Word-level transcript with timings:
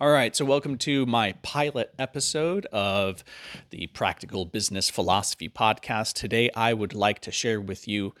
All 0.00 0.10
right, 0.10 0.34
so 0.34 0.44
welcome 0.44 0.76
to 0.78 1.06
my 1.06 1.34
pilot 1.42 1.94
episode 2.00 2.66
of 2.72 3.22
the 3.70 3.86
Practical 3.86 4.44
Business 4.44 4.90
Philosophy 4.90 5.48
podcast. 5.48 6.14
Today, 6.14 6.50
I 6.56 6.74
would 6.74 6.94
like 6.94 7.20
to 7.20 7.30
share 7.30 7.60
with 7.60 7.86
you 7.86 8.12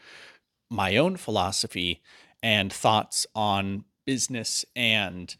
my 0.70 0.96
own 0.96 1.16
philosophy 1.16 2.00
and 2.44 2.72
thoughts 2.72 3.26
on 3.34 3.86
business 4.04 4.64
and 4.76 5.34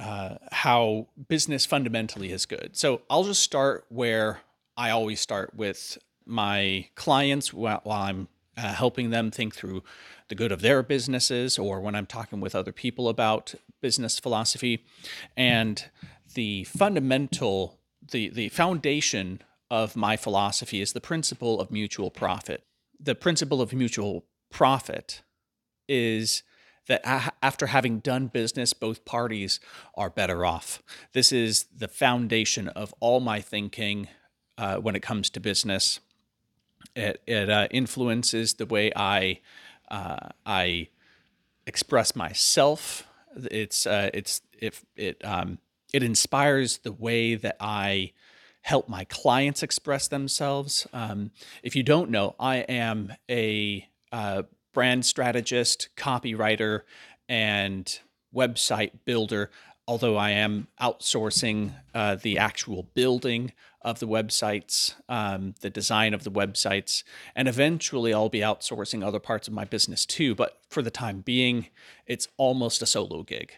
uh, 0.00 0.34
how 0.50 1.06
business 1.28 1.64
fundamentally 1.64 2.32
is 2.32 2.44
good. 2.44 2.70
So, 2.72 3.02
I'll 3.08 3.22
just 3.22 3.42
start 3.42 3.86
where 3.88 4.40
I 4.76 4.90
always 4.90 5.20
start 5.20 5.54
with 5.54 5.96
my 6.26 6.88
clients 6.96 7.54
while, 7.54 7.82
I'm 7.86 8.26
uh, 8.56 8.74
helping 8.74 9.10
them 9.10 9.30
think 9.30 9.54
through 9.54 9.82
the 10.28 10.34
good 10.34 10.52
of 10.52 10.60
their 10.60 10.82
businesses 10.82 11.58
or 11.58 11.80
when 11.80 11.94
I'm 11.94 12.06
talking 12.06 12.40
with 12.40 12.54
other 12.54 12.72
people 12.72 13.08
about 13.08 13.54
business 13.80 14.18
philosophy. 14.18 14.84
And 15.36 15.84
the 16.34 16.64
fundamental, 16.64 17.78
the, 18.10 18.28
the 18.28 18.48
foundation 18.50 19.42
of 19.70 19.96
my 19.96 20.16
philosophy 20.16 20.80
is 20.80 20.92
the 20.92 21.00
principle 21.00 21.60
of 21.60 21.70
mutual 21.70 22.10
profit. 22.10 22.64
The 23.00 23.14
principle 23.14 23.60
of 23.60 23.72
mutual 23.72 24.24
profit 24.50 25.22
is 25.88 26.42
that 26.88 27.00
after 27.42 27.68
having 27.68 28.00
done 28.00 28.26
business, 28.26 28.72
both 28.72 29.04
parties 29.04 29.60
are 29.94 30.10
better 30.10 30.44
off. 30.44 30.82
This 31.12 31.32
is 31.32 31.64
the 31.76 31.88
foundation 31.88 32.68
of 32.68 32.92
all 33.00 33.20
my 33.20 33.40
thinking 33.40 34.08
uh, 34.58 34.76
when 34.76 34.96
it 34.96 35.02
comes 35.02 35.30
to 35.30 35.40
business. 35.40 36.00
It, 36.94 37.22
it 37.26 37.48
uh, 37.48 37.68
influences 37.70 38.54
the 38.54 38.66
way 38.66 38.92
I 38.94 39.40
uh, 39.90 40.28
I 40.44 40.88
express 41.66 42.14
myself. 42.16 43.06
It's 43.36 43.86
uh, 43.86 44.10
it's 44.12 44.42
if 44.58 44.84
it 44.96 45.22
um, 45.24 45.58
it 45.92 46.02
inspires 46.02 46.78
the 46.78 46.92
way 46.92 47.34
that 47.34 47.56
I 47.60 48.12
help 48.62 48.88
my 48.88 49.04
clients 49.04 49.62
express 49.62 50.08
themselves. 50.08 50.86
Um, 50.92 51.30
if 51.62 51.74
you 51.74 51.82
don't 51.82 52.10
know, 52.10 52.36
I 52.38 52.58
am 52.58 53.14
a 53.28 53.88
uh, 54.12 54.42
brand 54.72 55.04
strategist, 55.04 55.88
copywriter, 55.96 56.82
and 57.28 57.98
website 58.34 58.92
builder 59.04 59.50
although 59.88 60.16
I 60.16 60.30
am 60.30 60.68
outsourcing 60.80 61.72
uh, 61.94 62.16
the 62.16 62.38
actual 62.38 62.84
building 62.94 63.52
of 63.84 63.98
the 63.98 64.06
websites, 64.06 64.94
um, 65.08 65.54
the 65.60 65.70
design 65.70 66.14
of 66.14 66.24
the 66.24 66.30
websites, 66.30 67.02
and 67.34 67.48
eventually 67.48 68.14
I'll 68.14 68.28
be 68.28 68.40
outsourcing 68.40 69.04
other 69.04 69.18
parts 69.18 69.48
of 69.48 69.54
my 69.54 69.64
business 69.64 70.06
too. 70.06 70.34
But 70.34 70.58
for 70.70 70.82
the 70.82 70.90
time 70.90 71.20
being, 71.20 71.68
it's 72.06 72.28
almost 72.36 72.82
a 72.82 72.86
solo 72.86 73.22
gig. 73.22 73.52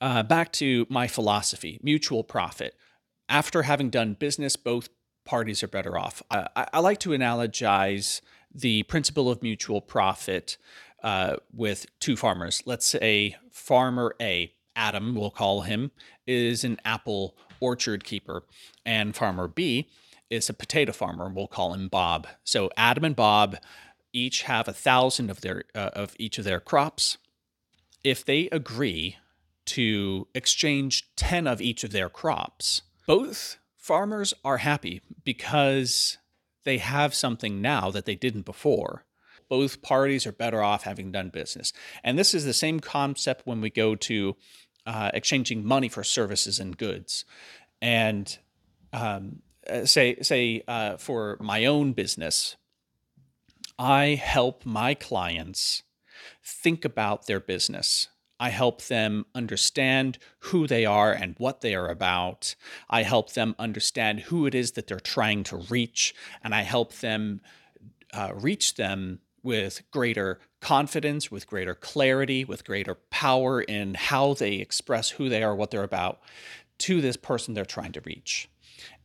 Uh, 0.00 0.22
back 0.22 0.52
to 0.52 0.86
my 0.88 1.06
philosophy 1.06 1.78
mutual 1.82 2.24
profit. 2.24 2.74
After 3.28 3.62
having 3.62 3.88
done 3.88 4.14
business, 4.14 4.56
both 4.56 4.88
parties 5.24 5.62
are 5.62 5.68
better 5.68 5.96
off. 5.96 6.22
I, 6.30 6.66
I, 6.72 6.80
like 6.80 6.98
to 7.00 7.10
analogize 7.10 8.20
the 8.52 8.82
principle 8.84 9.30
of 9.30 9.42
mutual 9.42 9.80
profit 9.80 10.58
uh, 11.02 11.36
with 11.54 11.86
two 12.00 12.16
farmers. 12.16 12.62
Let's 12.66 12.86
say 12.86 13.36
farmer 13.50 14.16
A 14.20 14.52
Adam, 14.74 15.14
we'll 15.14 15.30
call 15.30 15.62
him, 15.62 15.90
is 16.26 16.64
an 16.64 16.80
apple 16.84 17.36
orchard 17.62 18.04
keeper, 18.04 18.42
and 18.84 19.14
farmer 19.16 19.48
B 19.48 19.88
is 20.28 20.50
a 20.50 20.54
potato 20.54 20.92
farmer. 20.92 21.30
We'll 21.30 21.46
call 21.46 21.74
him 21.74 21.88
Bob. 21.88 22.26
So 22.44 22.70
Adam 22.76 23.04
and 23.04 23.16
Bob 23.16 23.56
each 24.12 24.42
have 24.42 24.68
a 24.68 24.72
thousand 24.72 25.30
of 25.30 25.40
their 25.40 25.64
uh, 25.74 25.90
of 25.94 26.14
each 26.18 26.38
of 26.38 26.44
their 26.44 26.60
crops. 26.60 27.16
If 28.04 28.24
they 28.24 28.48
agree 28.50 29.16
to 29.64 30.26
exchange 30.34 31.08
ten 31.16 31.46
of 31.46 31.62
each 31.62 31.84
of 31.84 31.92
their 31.92 32.08
crops, 32.08 32.82
both 33.06 33.58
farmers 33.76 34.34
are 34.44 34.58
happy 34.58 35.00
because 35.24 36.18
they 36.64 36.78
have 36.78 37.14
something 37.14 37.62
now 37.62 37.90
that 37.90 38.04
they 38.04 38.16
didn't 38.16 38.44
before 38.44 39.04
both 39.52 39.82
parties 39.82 40.26
are 40.26 40.32
better 40.32 40.62
off 40.62 40.84
having 40.84 41.12
done 41.12 41.28
business. 41.28 41.74
And 42.02 42.18
this 42.18 42.32
is 42.32 42.46
the 42.46 42.54
same 42.54 42.80
concept 42.80 43.42
when 43.46 43.60
we 43.60 43.68
go 43.68 43.94
to 43.94 44.34
uh, 44.86 45.10
exchanging 45.14 45.64
money 45.64 45.88
for 45.88 46.04
services 46.04 46.58
and 46.58 46.76
goods. 46.76 47.24
And 47.80 48.36
um, 48.92 49.42
uh, 49.68 49.84
say, 49.84 50.16
say 50.22 50.62
uh, 50.66 50.96
for 50.96 51.36
my 51.40 51.64
own 51.64 51.92
business, 51.92 52.56
I 53.78 54.20
help 54.22 54.66
my 54.66 54.94
clients 54.94 55.82
think 56.44 56.84
about 56.84 57.26
their 57.26 57.40
business. 57.40 58.08
I 58.38 58.48
help 58.48 58.82
them 58.82 59.26
understand 59.36 60.18
who 60.40 60.66
they 60.66 60.84
are 60.84 61.12
and 61.12 61.36
what 61.38 61.60
they 61.60 61.76
are 61.76 61.88
about. 61.88 62.56
I 62.90 63.02
help 63.02 63.34
them 63.34 63.54
understand 63.58 64.20
who 64.20 64.46
it 64.46 64.54
is 64.54 64.72
that 64.72 64.88
they're 64.88 64.98
trying 64.98 65.44
to 65.44 65.56
reach, 65.56 66.12
and 66.42 66.54
I 66.54 66.62
help 66.62 66.92
them 66.94 67.40
uh, 68.12 68.32
reach 68.34 68.74
them 68.74 69.20
with 69.42 69.82
greater 69.90 70.40
confidence, 70.60 71.30
with 71.30 71.46
greater 71.46 71.74
clarity, 71.74 72.44
with 72.44 72.64
greater 72.64 72.94
power 73.10 73.60
in 73.60 73.94
how 73.94 74.34
they 74.34 74.54
express 74.54 75.10
who 75.10 75.28
they 75.28 75.42
are, 75.42 75.54
what 75.54 75.70
they're 75.70 75.82
about 75.82 76.20
to 76.78 77.00
this 77.00 77.16
person 77.16 77.54
they're 77.54 77.64
trying 77.64 77.92
to 77.92 78.00
reach. 78.04 78.48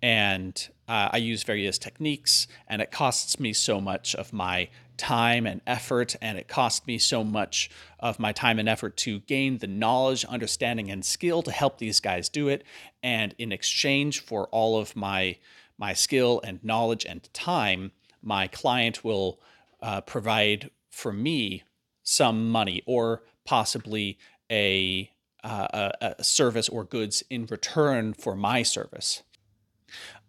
And 0.02 0.70
uh, 0.88 1.10
I 1.12 1.18
use 1.18 1.44
various 1.44 1.78
techniques, 1.78 2.48
and 2.68 2.82
it 2.82 2.92
costs 2.92 3.40
me 3.40 3.54
so 3.54 3.82
much 3.82 4.16
of 4.16 4.32
my 4.32 4.70
time 4.98 5.46
and 5.46 5.62
effort, 5.68 6.16
and 6.22 6.38
it 6.38 6.48
costs 6.48 6.86
me 6.88 6.98
so 6.98 7.24
much 7.24 7.70
of 8.00 8.20
my 8.20 8.32
time 8.32 8.60
and 8.60 8.68
effort 8.68 8.98
to 8.98 9.20
gain 9.22 9.60
the 9.60 9.68
knowledge, 9.68 10.26
understanding, 10.26 10.90
and 10.90 11.06
skill 11.06 11.42
to 11.44 11.52
help 11.52 11.78
these 11.78 12.00
guys 12.00 12.30
do 12.30 12.48
it. 12.48 12.64
And 13.04 13.36
in 13.38 13.52
exchange 13.52 14.22
for 14.22 14.48
all 14.48 14.80
of 14.80 14.96
my 14.96 15.38
my 15.80 15.94
skill 15.94 16.42
and 16.44 16.64
knowledge 16.64 17.06
and 17.06 17.32
time, 17.34 17.92
my 18.24 18.48
client 18.48 19.04
will 19.04 19.40
uh, 19.82 20.02
provide 20.02 20.72
for 20.90 21.12
me 21.14 21.64
some 22.04 22.50
money 22.50 22.82
or 22.86 23.24
possibly 23.46 24.18
a, 24.52 25.12
uh, 25.44 25.90
a, 26.02 26.16
a 26.20 26.24
service 26.24 26.70
or 26.70 26.84
goods 26.84 27.24
in 27.30 27.46
return 27.46 28.14
for 28.14 28.36
my 28.36 28.64
service. 28.64 29.24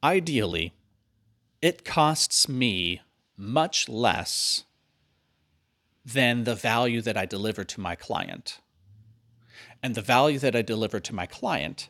Ideally, 0.02 0.72
it 1.60 1.84
costs 1.84 2.48
me 2.48 3.00
much 3.36 3.88
less 3.88 4.64
than 6.04 6.44
the 6.44 6.54
value 6.54 7.00
that 7.02 7.16
I 7.16 7.26
deliver 7.26 7.64
to 7.64 7.80
my 7.80 7.94
client. 7.94 8.60
And 9.82 9.94
the 9.94 10.02
value 10.02 10.38
that 10.38 10.56
I 10.56 10.62
deliver 10.62 11.00
to 11.00 11.14
my 11.14 11.26
client 11.26 11.88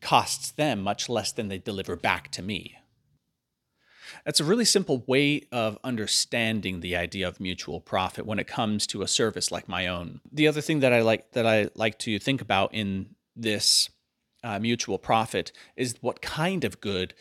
costs 0.00 0.50
them 0.50 0.82
much 0.82 1.08
less 1.08 1.32
than 1.32 1.48
they 1.48 1.58
deliver 1.58 1.96
back 1.96 2.30
to 2.32 2.42
me. 2.42 2.76
That's 4.24 4.40
a 4.40 4.44
really 4.44 4.64
simple 4.64 5.04
way 5.06 5.42
of 5.52 5.78
understanding 5.84 6.80
the 6.80 6.96
idea 6.96 7.28
of 7.28 7.40
mutual 7.40 7.80
profit 7.80 8.26
when 8.26 8.38
it 8.38 8.46
comes 8.46 8.86
to 8.88 9.02
a 9.02 9.08
service 9.08 9.50
like 9.50 9.68
my 9.68 9.86
own. 9.86 10.20
The 10.32 10.48
other 10.48 10.60
thing 10.60 10.80
that 10.80 10.92
I 10.92 11.00
like 11.00 11.32
that 11.32 11.46
I 11.46 11.68
like 11.74 11.98
to 12.00 12.18
think 12.18 12.40
about 12.40 12.74
in 12.74 13.14
this 13.36 13.90
uh, 14.42 14.58
mutual 14.58 14.98
profit 14.98 15.52
is 15.76 15.96
what 16.00 16.22
kind 16.22 16.64
of 16.64 16.80
good 16.80 17.14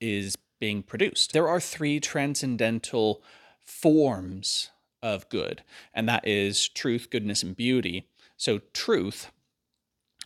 is 0.00 0.36
being 0.60 0.82
produced. 0.82 1.32
There 1.32 1.48
are 1.48 1.60
three 1.60 2.00
transcendental 2.00 3.22
forms 3.64 4.70
of 5.02 5.28
good, 5.28 5.62
and 5.92 6.08
that 6.08 6.26
is 6.26 6.68
truth, 6.68 7.08
goodness, 7.10 7.42
and 7.42 7.56
beauty. 7.56 8.08
So, 8.36 8.60
truth, 8.72 9.32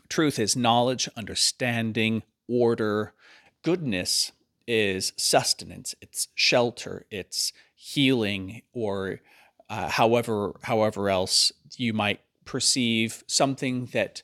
truth 0.09 0.39
is 0.39 0.55
knowledge, 0.57 1.09
understanding, 1.17 2.23
order. 2.49 3.15
Goodness 3.63 4.33
is 4.67 5.13
sustenance, 5.17 5.95
it's 6.01 6.29
shelter, 6.35 7.07
it's 7.11 7.53
healing, 7.75 8.63
or 8.73 9.21
uh, 9.69 9.89
however 9.89 10.55
however 10.63 11.11
else 11.11 11.53
you 11.77 11.93
might 11.93 12.21
perceive 12.45 13.25
something 13.27 13.87
that 13.93 14.23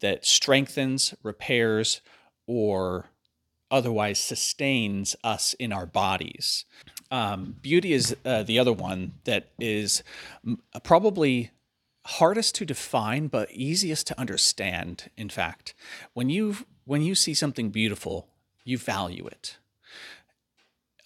that 0.00 0.24
strengthens, 0.24 1.14
repairs, 1.22 2.00
or 2.46 3.06
otherwise 3.70 4.18
sustains 4.18 5.16
us 5.24 5.54
in 5.54 5.72
our 5.72 5.86
bodies. 5.86 6.64
Um, 7.10 7.56
beauty 7.60 7.92
is 7.92 8.16
uh, 8.24 8.42
the 8.42 8.58
other 8.58 8.72
one 8.72 9.12
that 9.24 9.50
is 9.58 10.02
probably 10.82 11.50
hardest 12.06 12.54
to 12.56 12.66
define 12.66 13.28
but 13.28 13.50
easiest 13.50 14.06
to 14.06 14.20
understand 14.20 15.10
in 15.16 15.30
fact 15.30 15.74
when 16.12 16.28
you 16.28 16.56
when 16.84 17.00
you 17.00 17.14
see 17.14 17.32
something 17.32 17.70
beautiful 17.70 18.28
you 18.62 18.76
value 18.76 19.26
it 19.26 19.56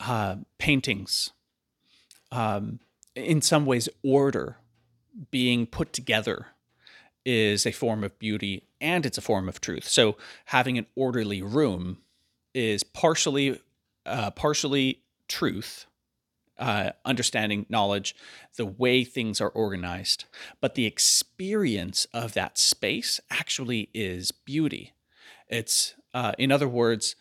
uh, 0.01 0.37
paintings, 0.59 1.33
um, 2.31 2.81
in 3.15 3.43
some 3.43 3.67
ways, 3.67 3.89
order 4.05 4.57
being 5.31 5.67
put 5.67 5.93
together 5.93 6.47
is 7.25 7.67
a 7.67 7.73
form 7.73 8.05
of 8.05 8.19
beauty 8.19 8.63
and 8.81 9.05
it's 9.05 9.19
a 9.19 9.23
form 9.23 9.49
of 9.49 9.61
truth. 9.61 9.85
So 9.89 10.17
having 10.47 10.79
an 10.79 10.87
orderly 10.95 11.43
room 11.43 11.99
is 12.55 12.83
partially 12.83 13.61
uh, 14.07 14.31
partially 14.31 15.03
truth, 15.29 15.87
uh, 16.59 16.91
understanding, 17.05 17.67
knowledge, 17.69 18.17
the 18.57 18.67
way 18.67 19.05
things 19.05 19.41
are 19.41 19.51
organized, 19.51 20.25
but 20.61 20.75
the 20.75 20.87
experience 20.87 22.07
of 22.15 22.33
that 22.35 22.59
space 22.59 23.21
actually 23.31 23.91
is 23.93 24.33
beauty. 24.33 24.95
It's, 25.49 25.95
uh, 26.15 26.33
in 26.39 26.51
other 26.51 26.69
words, 26.69 27.17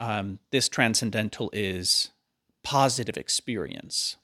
um, 0.00 0.40
this 0.50 0.68
transcendental 0.68 1.48
is 1.52 2.10
positive 2.62 3.16
experience. 3.16 4.16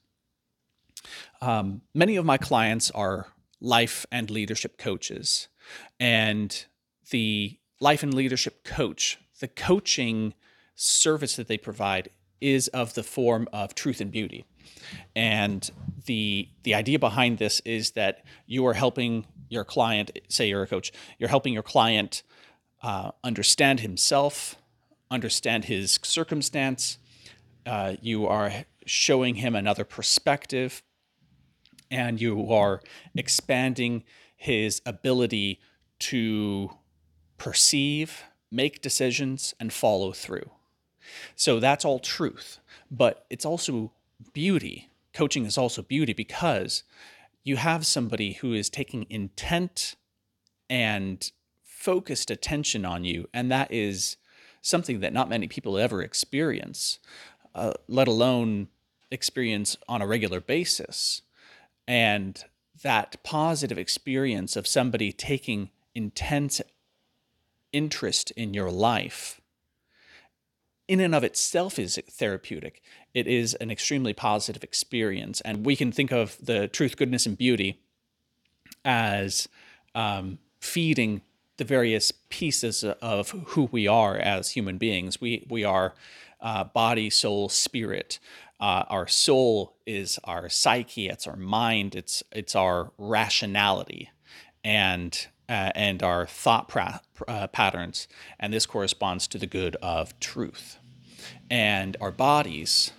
Um, 1.41 1.83
many 1.95 2.17
of 2.17 2.25
my 2.25 2.39
clients 2.39 2.91
are 2.91 3.29
life 3.61 4.07
and 4.11 4.31
leadership 4.31 4.79
coaches, 4.79 5.49
and 5.99 6.65
the 7.11 7.59
life 7.81 8.03
and 8.03 8.15
leadership 8.15 8.65
coach, 8.65 9.19
the 9.41 9.49
coaching 9.49 10.35
service 10.75 11.37
that 11.37 11.49
they 11.49 11.59
provide 11.59 12.11
is 12.41 12.69
of 12.69 12.95
the 12.95 13.03
form 13.03 13.49
of 13.53 13.75
truth 13.75 14.01
and 14.01 14.13
beauty. 14.13 14.45
And 15.17 15.69
the 16.07 16.49
the 16.63 16.75
idea 16.75 16.99
behind 16.99 17.39
this 17.39 17.61
is 17.61 17.93
that 17.93 18.25
you 18.47 18.67
are 18.67 18.75
helping 18.75 19.27
your 19.49 19.65
client, 19.65 20.19
say 20.29 20.49
you're 20.49 20.63
a 20.63 20.67
coach, 20.67 20.93
you're 21.19 21.29
helping 21.29 21.53
your 21.53 21.63
client 21.63 22.23
uh, 22.83 23.11
understand 23.25 23.81
himself, 23.81 24.57
understand 25.11 25.65
his 25.65 25.99
circumstance. 26.03 26.99
Uh, 27.69 27.97
you 28.01 28.27
are 28.27 28.65
showing 28.87 29.35
him 29.35 29.55
another 29.55 29.85
perspective, 29.85 30.83
and 31.91 32.19
you 32.19 32.51
are 32.51 32.81
expanding 33.15 34.03
his 34.35 34.81
ability 34.87 35.61
to 35.99 36.71
perceive, 37.37 38.25
make 38.51 38.81
decisions, 38.81 39.55
and 39.61 39.71
follow 39.71 40.13
through. 40.13 40.51
So 41.37 41.61
that's 41.61 41.85
all 41.85 41.99
truth, 41.99 42.59
but 42.91 43.27
it's 43.29 43.45
also 43.45 43.93
beauty. 44.33 44.89
Coaching 45.13 45.45
is 45.45 45.59
also 45.59 45.83
beauty 45.83 46.15
because 46.15 46.85
you 47.45 47.57
have 47.57 47.85
somebody 47.85 48.33
who 48.33 48.55
is 48.55 48.71
taking 48.71 49.05
intent 49.11 49.95
and 50.71 51.31
focused 51.63 52.31
attention 52.31 52.87
on 52.87 53.05
you, 53.05 53.29
and 53.35 53.51
that 53.51 53.71
is 53.71 54.17
something 54.63 55.01
that 55.01 55.13
not 55.13 55.29
many 55.29 55.49
people 55.49 55.77
ever 55.77 56.03
experience, 56.03 56.99
uh, 57.55 57.73
let 57.89 58.09
alone 58.09 58.69
experience 59.11 59.77
on 59.89 60.03
a 60.03 60.07
regular 60.07 60.41
basis. 60.41 61.23
And 61.87 62.43
that 62.83 63.23
positive 63.23 63.79
experience 63.79 64.57
of 64.57 64.67
somebody 64.67 65.13
taking 65.13 65.71
intense 65.95 66.61
interest 67.73 68.31
in 68.33 68.55
your 68.55 68.71
life 68.71 69.41
in 70.89 71.01
and 71.01 71.15
of 71.15 71.23
itself 71.23 71.79
is 71.79 72.01
therapeutic. 72.11 72.83
It 73.13 73.27
is 73.27 73.55
an 73.55 73.71
extremely 73.71 74.15
positive 74.15 74.65
experience. 74.65 75.43
And 75.43 75.65
we 75.65 75.77
can 75.77 75.93
think 75.93 76.11
of 76.11 76.39
the 76.43 76.67
truth, 76.67 76.97
goodness, 76.97 77.27
and 77.27 77.37
beauty 77.37 77.79
as 78.85 79.49
um, 79.95 80.39
feeding 80.61 81.21
the 81.59 81.65
various 81.65 82.11
pieces 82.31 82.85
of 82.85 83.31
who 83.31 83.69
we 83.71 83.87
are 83.87 84.17
as 84.17 84.53
human 84.53 84.79
beings. 84.79 85.21
We, 85.21 85.47
we 85.51 85.63
are 85.63 85.95
uh, 86.41 86.65
body, 86.65 87.11
soul, 87.11 87.49
spirit. 87.49 88.19
Uh, 88.61 88.85
our 88.89 89.07
soul 89.07 89.77
is 89.87 90.19
our 90.25 90.49
psyche, 90.49 91.09
it's 91.09 91.27
our 91.27 91.37
mind, 91.37 91.95
it's, 91.95 92.23
it's 92.33 92.57
our 92.57 92.93
rationality. 92.99 94.11
And 94.65 95.29
uh, 95.49 95.73
and 95.75 96.03
our 96.03 96.27
thought 96.27 96.69
pra- 96.69 97.01
uh, 97.27 97.47
patterns, 97.47 98.07
and 98.39 98.53
this 98.53 98.67
corresponds 98.67 99.27
to 99.29 99.39
the 99.39 99.47
good 99.47 99.77
of 99.77 100.19
truth. 100.21 100.79
And 101.51 101.97
our 102.01 102.11
bodies 102.11 102.93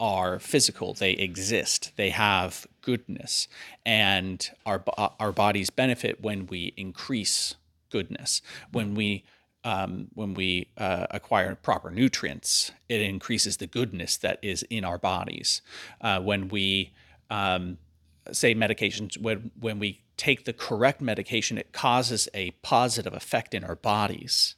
are 0.00 0.38
physical; 0.38 0.94
they 0.94 1.12
exist, 1.12 1.92
they 1.96 2.10
have 2.10 2.66
goodness, 2.80 3.48
and 3.84 4.50
our 4.64 4.82
our 5.20 5.32
bodies 5.32 5.70
benefit 5.70 6.22
when 6.22 6.46
we 6.46 6.72
increase 6.76 7.56
goodness. 7.90 8.40
When 8.72 8.94
we 8.94 9.24
um, 9.64 10.08
when 10.14 10.34
we 10.34 10.68
uh, 10.76 11.06
acquire 11.10 11.54
proper 11.54 11.90
nutrients, 11.90 12.70
it 12.88 13.00
increases 13.00 13.56
the 13.56 13.66
goodness 13.66 14.16
that 14.18 14.38
is 14.42 14.62
in 14.70 14.84
our 14.84 14.98
bodies. 14.98 15.62
Uh, 16.00 16.20
when 16.20 16.48
we 16.48 16.92
um, 17.30 17.78
say 18.30 18.54
medications, 18.54 19.18
when 19.18 19.50
when 19.58 19.78
we 19.78 20.02
take 20.16 20.44
the 20.44 20.52
correct 20.52 21.00
medication, 21.00 21.58
it 21.58 21.72
causes 21.72 22.28
a 22.34 22.50
positive 22.62 23.14
effect 23.14 23.54
in 23.54 23.64
our 23.64 23.76
bodies. 23.76 24.54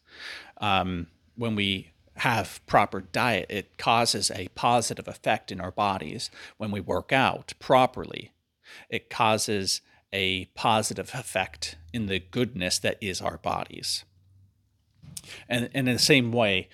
Um, 0.61 1.07
when 1.37 1.55
we 1.55 1.93
have 2.17 2.61
proper 2.67 3.01
diet, 3.01 3.47
it 3.49 3.79
causes 3.79 4.31
a 4.35 4.49
positive 4.49 5.07
effect 5.07 5.53
in 5.53 5.61
our 5.61 5.71
bodies. 5.71 6.31
When 6.57 6.71
we 6.71 6.81
work 6.81 7.13
out 7.13 7.55
properly, 7.59 8.33
it 8.89 9.11
causes 9.11 9.83
a 10.13 10.47
positive 10.47 11.11
effect 11.15 11.77
in 11.93 12.07
the 12.07 12.19
goodness 12.19 12.79
that 12.79 12.97
is 13.01 13.21
our 13.21 13.39
bodies. 13.39 14.05
And, 15.49 15.71
and 15.75 15.89
in 15.89 15.95
the 15.95 16.01
same 16.01 16.33
way, 16.33 16.69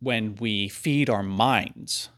when 0.00 0.36
we 0.36 0.68
feed 0.68 1.08
our 1.08 1.22
minds, 1.22 2.10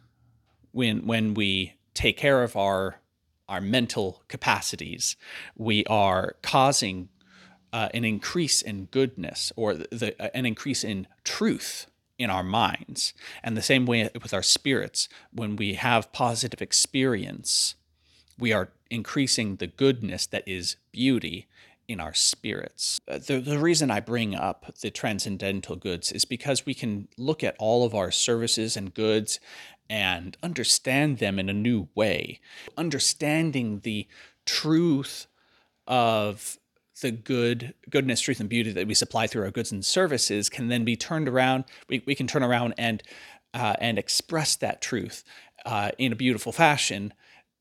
when, 0.72 1.06
when 1.06 1.34
we 1.34 1.74
take 1.94 2.16
care 2.16 2.42
of 2.42 2.56
our 2.56 3.00
our 3.48 3.60
mental 3.60 4.22
capacities, 4.28 5.16
we 5.56 5.84
are 5.86 6.36
causing 6.42 7.08
uh, 7.72 7.88
an 7.94 8.04
increase 8.04 8.62
in 8.62 8.86
goodness 8.86 9.52
or 9.56 9.74
the, 9.74 10.14
uh, 10.22 10.28
an 10.34 10.46
increase 10.46 10.84
in 10.84 11.06
truth 11.24 11.86
in 12.18 12.30
our 12.30 12.42
minds. 12.42 13.14
And 13.42 13.56
the 13.56 13.62
same 13.62 13.86
way 13.86 14.10
with 14.20 14.34
our 14.34 14.42
spirits, 14.42 15.08
when 15.32 15.56
we 15.56 15.74
have 15.74 16.12
positive 16.12 16.60
experience, 16.60 17.74
we 18.38 18.52
are 18.52 18.70
increasing 18.90 19.56
the 19.56 19.66
goodness 19.66 20.26
that 20.26 20.46
is 20.46 20.76
beauty 20.92 21.46
in 21.88 22.00
our 22.00 22.14
spirits. 22.14 23.00
Uh, 23.08 23.18
the, 23.18 23.40
the 23.40 23.58
reason 23.58 23.90
I 23.90 24.00
bring 24.00 24.34
up 24.34 24.72
the 24.82 24.90
transcendental 24.90 25.74
goods 25.74 26.12
is 26.12 26.24
because 26.26 26.66
we 26.66 26.74
can 26.74 27.08
look 27.16 27.42
at 27.42 27.56
all 27.58 27.84
of 27.84 27.94
our 27.94 28.10
services 28.10 28.76
and 28.76 28.92
goods 28.92 29.40
and 29.90 30.36
understand 30.42 31.18
them 31.18 31.38
in 31.38 31.48
a 31.48 31.54
new 31.54 31.88
way. 31.94 32.40
Understanding 32.76 33.80
the 33.80 34.06
truth 34.44 35.26
of 35.86 36.58
the 37.00 37.10
good 37.10 37.74
goodness 37.88 38.20
truth 38.20 38.40
and 38.40 38.48
beauty 38.48 38.72
that 38.72 38.86
we 38.86 38.94
supply 38.94 39.26
through 39.26 39.44
our 39.44 39.50
goods 39.50 39.72
and 39.72 39.84
services 39.84 40.48
can 40.48 40.68
then 40.68 40.84
be 40.84 40.96
turned 40.96 41.28
around 41.28 41.64
we, 41.88 42.02
we 42.06 42.14
can 42.14 42.26
turn 42.26 42.42
around 42.42 42.74
and 42.76 43.04
uh, 43.54 43.74
and 43.80 43.98
express 43.98 44.56
that 44.56 44.82
truth 44.82 45.22
uh, 45.64 45.90
in 45.96 46.12
a 46.12 46.16
beautiful 46.16 46.50
fashion 46.50 47.14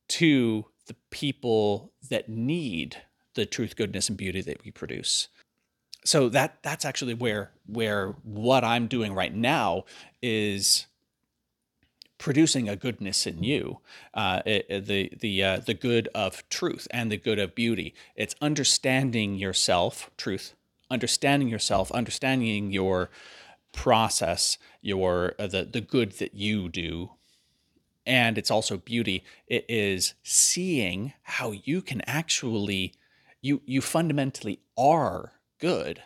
to 0.07 0.65
the 0.87 0.95
people 1.11 1.93
that 2.09 2.27
need 2.27 2.97
the 3.37 3.45
truth 3.45 3.77
goodness 3.77 4.09
and 4.09 4.17
beauty 4.17 4.41
that 4.41 4.63
we 4.65 4.71
produce 4.71 5.29
so 6.03 6.27
that 6.27 6.57
that's 6.63 6.83
actually 6.83 7.13
where 7.13 7.51
where 7.65 8.09
what 8.23 8.65
i'm 8.65 8.87
doing 8.87 9.13
right 9.13 9.33
now 9.33 9.85
is 10.21 10.87
producing 12.17 12.67
a 12.67 12.75
goodness 12.75 13.27
in 13.27 13.43
you, 13.43 13.79
uh, 14.13 14.41
it, 14.45 14.85
the 14.85 15.11
the 15.19 15.43
uh, 15.43 15.57
the 15.57 15.73
good 15.73 16.09
of 16.15 16.47
truth 16.49 16.87
and 16.91 17.11
the 17.11 17.17
good 17.17 17.39
of 17.39 17.55
beauty. 17.55 17.93
It's 18.15 18.35
understanding 18.41 19.35
yourself, 19.35 20.09
truth, 20.17 20.53
understanding 20.89 21.47
yourself, 21.47 21.91
understanding 21.91 22.71
your 22.71 23.09
process, 23.73 24.57
your 24.81 25.35
uh, 25.39 25.47
the 25.47 25.63
the 25.65 25.81
good 25.81 26.13
that 26.13 26.33
you 26.33 26.69
do, 26.69 27.11
and 28.05 28.37
it's 28.37 28.51
also 28.51 28.77
beauty. 28.77 29.23
It 29.47 29.65
is 29.69 30.15
seeing 30.23 31.13
how 31.23 31.51
you 31.51 31.81
can 31.81 32.01
actually 32.01 32.93
you 33.41 33.61
you 33.65 33.81
fundamentally 33.81 34.59
are 34.77 35.33
good 35.59 36.03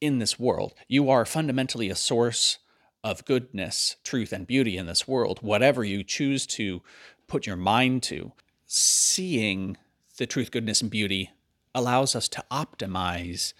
in 0.00 0.18
this 0.18 0.38
world. 0.38 0.74
You 0.88 1.08
are 1.10 1.24
fundamentally 1.24 1.88
a 1.88 1.94
source 1.94 2.58
of 3.04 3.24
goodness, 3.24 3.96
truth, 4.04 4.32
and 4.32 4.46
beauty 4.46 4.76
in 4.76 4.86
this 4.86 5.08
world, 5.08 5.38
whatever 5.42 5.84
you 5.84 6.04
choose 6.04 6.46
to 6.46 6.82
put 7.26 7.46
your 7.46 7.56
mind 7.56 8.02
to, 8.04 8.32
seeing 8.66 9.76
the 10.18 10.26
truth, 10.26 10.50
goodness, 10.50 10.82
and 10.82 10.90
beauty 10.90 11.30
allows 11.74 12.14
us 12.14 12.28
to 12.28 12.44
optimize 12.50 13.54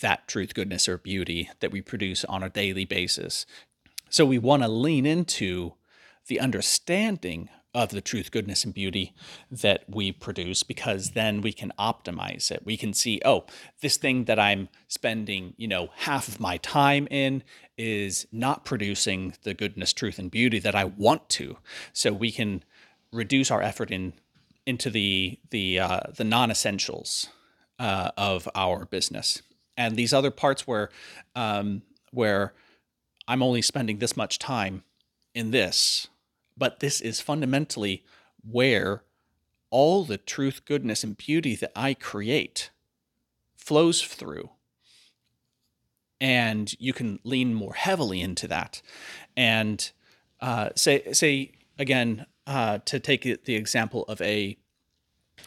that 0.00 0.28
truth, 0.28 0.54
goodness, 0.54 0.88
or 0.88 0.98
beauty 0.98 1.50
that 1.60 1.70
we 1.70 1.80
produce 1.80 2.24
on 2.26 2.42
a 2.42 2.50
daily 2.50 2.84
basis. 2.84 3.46
So 4.10 4.24
we 4.24 4.38
want 4.38 4.62
to 4.62 4.68
lean 4.68 5.06
into 5.06 5.74
the 6.26 6.40
understanding 6.40 7.48
of 7.78 7.90
the 7.90 8.00
truth, 8.00 8.32
goodness, 8.32 8.64
and 8.64 8.74
beauty 8.74 9.14
that 9.52 9.84
we 9.88 10.10
produce 10.10 10.64
because 10.64 11.10
then 11.10 11.40
we 11.40 11.52
can 11.52 11.72
optimize 11.78 12.50
it. 12.50 12.62
We 12.64 12.76
can 12.76 12.92
see, 12.92 13.20
oh, 13.24 13.46
this 13.82 13.96
thing 13.96 14.24
that 14.24 14.36
I'm 14.36 14.68
spending, 14.88 15.54
you 15.56 15.68
know, 15.68 15.90
half 15.98 16.26
of 16.26 16.40
my 16.40 16.56
time 16.56 17.06
in 17.08 17.44
is 17.76 18.26
not 18.32 18.64
producing 18.64 19.34
the 19.44 19.54
goodness, 19.54 19.92
truth, 19.92 20.18
and 20.18 20.28
beauty 20.28 20.58
that 20.58 20.74
I 20.74 20.84
want 20.84 21.28
to. 21.30 21.58
So 21.92 22.12
we 22.12 22.32
can 22.32 22.64
reduce 23.12 23.48
our 23.48 23.62
effort 23.62 23.92
in 23.92 24.14
into 24.66 24.90
the 24.90 25.38
the 25.50 25.78
uh, 25.78 26.00
the 26.16 26.24
non-essentials 26.24 27.28
uh, 27.78 28.10
of 28.16 28.48
our 28.56 28.86
business, 28.86 29.40
and 29.76 29.94
these 29.94 30.12
other 30.12 30.32
parts 30.32 30.66
where 30.66 30.90
um, 31.36 31.82
where 32.10 32.54
I'm 33.28 33.42
only 33.42 33.62
spending 33.62 33.98
this 33.98 34.16
much 34.16 34.40
time 34.40 34.82
in 35.32 35.52
this 35.52 36.08
but 36.58 36.80
this 36.80 37.00
is 37.00 37.20
fundamentally 37.20 38.04
where 38.48 39.04
all 39.70 40.04
the 40.04 40.18
truth, 40.18 40.64
goodness, 40.64 41.04
and 41.04 41.16
beauty 41.16 41.54
that 41.56 41.72
I 41.76 41.94
create 41.94 42.70
flows 43.56 44.02
through. 44.02 44.50
and 46.20 46.74
you 46.78 46.92
can 46.92 47.20
lean 47.24 47.54
more 47.54 47.74
heavily 47.74 48.20
into 48.20 48.48
that. 48.48 48.82
And 49.36 49.90
uh, 50.40 50.70
say 50.74 51.12
say 51.12 51.52
again 51.78 52.26
uh, 52.46 52.78
to 52.86 53.00
take 53.00 53.22
the 53.44 53.54
example 53.54 54.04
of 54.04 54.20
a 54.22 54.56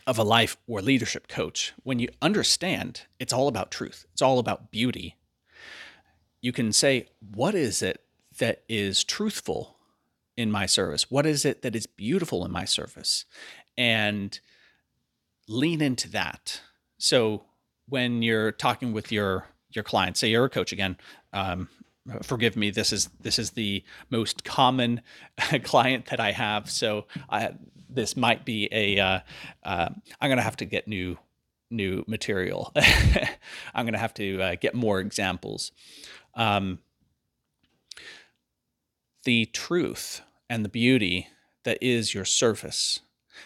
of 0.08 0.18
a 0.18 0.24
life 0.24 0.58
or 0.68 0.82
leadership 0.82 1.28
coach, 1.28 1.74
when 1.84 2.00
you 2.00 2.08
understand 2.22 3.02
it's 3.20 3.34
all 3.34 3.48
about 3.48 3.72
truth, 3.72 4.06
it's 4.14 4.22
all 4.22 4.40
about 4.40 4.72
beauty, 4.72 5.18
you 6.42 6.52
can 6.54 6.72
say, 6.72 7.08
what 7.36 7.54
is 7.54 7.82
it 7.82 8.02
that 8.38 8.64
is 8.70 9.04
truthful 9.04 9.78
in 10.38 10.52
my 10.52 10.66
service? 10.66 11.10
What 11.10 11.26
is 11.26 11.46
it 11.46 11.62
that 11.62 11.76
is 11.76 11.86
beautiful 11.86 12.46
in 12.46 12.52
my 12.52 12.66
service? 12.66 13.26
And 13.78 14.40
lean 15.48 15.82
into 15.82 16.10
that. 16.12 16.62
So 16.98 17.44
when 17.88 18.22
you're 18.22 18.52
talking 18.52 18.94
with 18.94 19.12
your 19.12 19.48
your 19.70 19.84
client, 19.84 20.18
say 20.18 20.30
you're 20.30 20.46
a 20.46 20.50
coach 20.50 20.74
again, 20.74 20.98
um, 21.32 21.70
forgive 22.24 22.56
me 22.56 22.72
this 22.72 22.92
is 22.92 23.10
this 23.22 23.38
is 23.38 23.52
the 23.52 23.84
most 24.10 24.44
common 24.44 25.02
client 25.64 26.08
that 26.08 26.20
i 26.20 26.32
have 26.32 26.70
so 26.70 27.06
I, 27.30 27.52
this 27.90 28.18
might 28.18 28.44
be 28.44 28.68
a 28.72 29.00
uh, 29.00 29.20
uh, 29.64 29.90
i'm 30.20 30.30
gonna 30.30 30.42
have 30.42 30.58
to 30.58 30.66
get 30.66 30.88
new 30.88 31.18
new 31.70 32.04
material 32.08 32.74
i'm 33.74 33.86
gonna 33.86 33.98
have 33.98 34.14
to 34.16 34.42
uh, 34.42 34.56
get 34.60 34.74
more 34.74 35.00
examples 35.00 35.72
um, 36.34 36.80
the 39.24 39.46
truth 39.48 40.22
and 40.50 40.66
the 40.66 40.70
beauty 40.70 41.28
that 41.64 41.78
is 41.82 42.14
your 42.14 42.26
service 42.26 43.00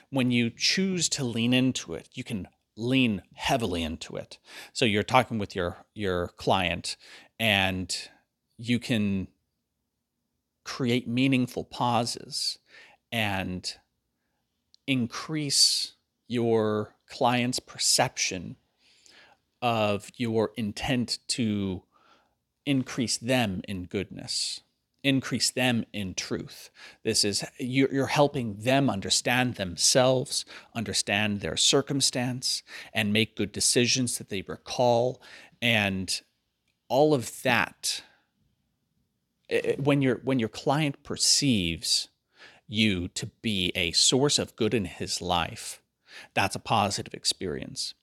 when 0.10 0.32
you 0.32 0.50
choose 0.50 1.08
to 1.10 1.24
lean 1.24 1.53
into 1.53 1.94
it 1.94 2.10
you 2.13 2.24
can 2.24 2.48
lean 2.77 3.22
heavily 3.34 3.84
into 3.84 4.15
it. 4.15 4.38
So 4.74 4.86
you're 4.86 5.03
talking 5.03 5.38
with 5.38 5.55
your 5.55 5.77
your 5.94 6.29
client 6.38 6.98
and 7.39 7.96
you 8.58 8.79
can 8.79 9.27
create 10.63 11.08
meaningful 11.08 11.63
pauses 11.63 12.58
and 13.12 13.72
increase 14.88 15.94
your 16.27 16.96
client's 17.10 17.60
perception 17.60 18.55
of 19.62 20.10
your 20.17 20.51
intent 20.58 21.20
to 21.27 21.84
increase 22.65 23.17
them 23.17 23.62
in 23.67 23.86
goodness 23.86 24.62
increase 25.06 25.52
them 25.52 25.86
in 25.94 26.14
truth 26.14 26.70
this 27.04 27.24
is 27.24 27.46
you're 27.60 28.08
helping 28.08 28.56
them 28.56 28.90
understand 28.90 29.56
themselves 29.56 30.46
understand 30.76 31.42
their 31.42 31.56
circumstance 31.56 32.64
and 32.94 33.14
make 33.14 33.38
good 33.38 33.52
decisions 33.52 34.18
that 34.18 34.30
they 34.30 34.42
recall 34.48 35.22
and 35.62 36.22
all 36.90 37.14
of 37.14 37.42
that 37.44 38.02
when 39.78 40.02
your 40.02 40.22
when 40.24 40.40
your 40.40 40.50
client 40.50 41.04
perceives 41.04 42.10
you 42.68 43.08
to 43.10 43.28
be 43.42 43.72
a 43.76 43.92
source 43.92 44.40
of 44.40 44.56
good 44.56 44.74
in 44.74 44.86
his 44.86 45.22
life, 45.22 45.82
that's 46.34 46.56
a 46.56 46.60
positive 46.60 47.14
experience. 47.14 47.94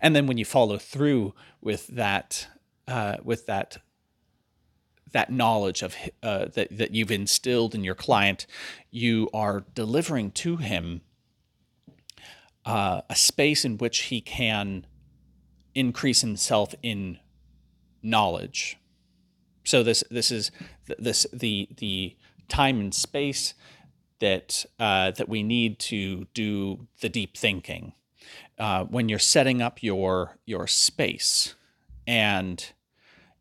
And 0.00 0.14
then 0.14 0.26
when 0.26 0.38
you 0.38 0.44
follow 0.44 0.78
through 0.78 1.34
with 1.60 1.86
that 1.88 2.48
uh, 2.88 3.16
with 3.22 3.46
that 3.46 3.78
that 5.12 5.30
knowledge 5.30 5.82
of 5.82 5.96
uh, 6.22 6.46
that 6.54 6.68
that 6.70 6.94
you've 6.94 7.10
instilled 7.10 7.74
in 7.74 7.84
your 7.84 7.94
client, 7.94 8.46
you 8.90 9.28
are 9.34 9.64
delivering 9.74 10.30
to 10.32 10.56
him 10.56 11.02
uh, 12.64 13.02
a 13.08 13.16
space 13.16 13.64
in 13.64 13.78
which 13.78 14.02
he 14.02 14.20
can 14.20 14.86
increase 15.74 16.20
himself 16.20 16.74
in 16.82 17.18
knowledge. 18.02 18.78
So 19.64 19.82
this 19.82 20.04
this 20.10 20.30
is 20.30 20.50
this 20.98 21.26
the 21.32 21.68
the 21.76 22.16
time 22.48 22.80
and 22.80 22.94
space 22.94 23.54
that 24.20 24.64
uh, 24.78 25.12
that 25.12 25.28
we 25.28 25.42
need 25.42 25.78
to 25.78 26.26
do 26.34 26.86
the 27.00 27.08
deep 27.08 27.36
thinking 27.36 27.92
uh, 28.58 28.84
when 28.84 29.08
you're 29.08 29.18
setting 29.18 29.62
up 29.62 29.82
your 29.82 30.38
your 30.46 30.66
space. 30.66 31.54
And 32.06 32.72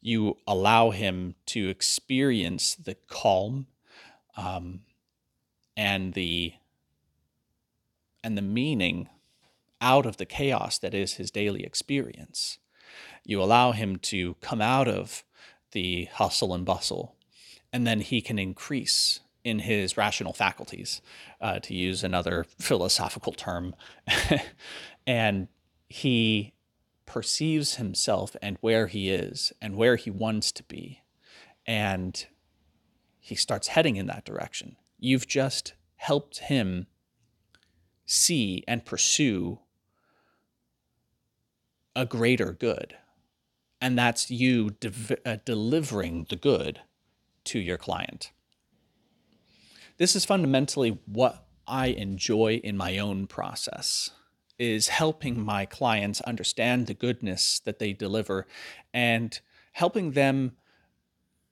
you 0.01 0.37
allow 0.47 0.91
him 0.91 1.35
to 1.47 1.69
experience 1.69 2.75
the 2.75 2.95
calm 3.07 3.67
um, 4.37 4.81
and 5.75 6.13
the 6.13 6.53
and 8.23 8.37
the 8.37 8.41
meaning 8.41 9.07
out 9.81 10.05
of 10.05 10.17
the 10.17 10.25
chaos 10.25 10.77
that 10.79 10.93
is 10.93 11.13
his 11.13 11.31
daily 11.31 11.63
experience. 11.63 12.59
You 13.23 13.41
allow 13.41 13.71
him 13.71 13.97
to 13.97 14.35
come 14.41 14.61
out 14.61 14.87
of 14.87 15.23
the 15.71 16.05
hustle 16.13 16.53
and 16.53 16.65
bustle. 16.65 17.15
And 17.71 17.85
then 17.87 18.01
he 18.01 18.21
can 18.21 18.39
increase 18.39 19.21
in 19.43 19.59
his 19.59 19.95
rational 19.95 20.33
faculties, 20.33 21.01
uh, 21.39 21.59
to 21.59 21.73
use 21.73 22.03
another 22.03 22.45
philosophical 22.59 23.31
term. 23.31 23.73
and 25.07 25.47
he 25.87 26.53
perceives 27.09 27.75
himself 27.75 28.35
and 28.41 28.57
where 28.61 28.87
he 28.87 29.09
is 29.09 29.51
and 29.61 29.75
where 29.75 29.97
he 29.97 30.09
wants 30.09 30.51
to 30.53 30.63
be. 30.63 31.01
And 31.65 32.25
he 33.19 33.35
starts 33.35 33.67
heading 33.67 33.97
in 33.97 34.05
that 34.07 34.25
direction. 34.25 34.77
You've 34.97 35.27
just 35.27 35.73
helped 35.97 36.37
him 36.37 36.87
see 38.05 38.63
and 38.67 38.85
pursue 38.85 39.59
a 41.95 42.05
greater 42.05 42.53
good 42.53 42.95
and 43.81 43.97
that's 43.97 44.29
you 44.29 44.71
de- 44.71 45.17
uh, 45.25 45.37
delivering 45.45 46.25
the 46.29 46.35
good 46.35 46.81
to 47.45 47.59
your 47.59 47.77
client. 47.77 48.31
This 49.97 50.15
is 50.15 50.25
fundamentally 50.25 50.99
what 51.05 51.45
I 51.67 51.87
enjoy 51.87 52.55
in 52.63 52.77
my 52.77 52.97
own 52.97 53.27
process 53.27 54.11
is 54.59 54.89
helping 54.89 55.43
my 55.43 55.65
clients 55.65 56.21
understand 56.21 56.85
the 56.85 56.93
goodness 56.93 57.59
that 57.61 57.79
they 57.79 57.93
deliver 57.93 58.45
and 58.93 59.39
helping 59.71 60.11
them 60.11 60.51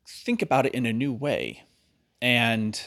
think 0.06 0.42
about 0.42 0.66
it 0.66 0.74
in 0.74 0.86
a 0.86 0.94
new 0.94 1.14
way. 1.14 1.64
And 2.22 2.80